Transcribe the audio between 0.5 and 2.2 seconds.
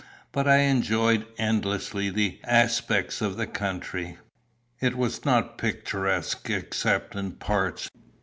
enjoyed endlessly